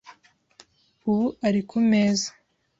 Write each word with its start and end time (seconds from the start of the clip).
Ubu 1.09 1.25
ari 1.47 1.61
ku 1.69 1.77
meza. 1.91 2.29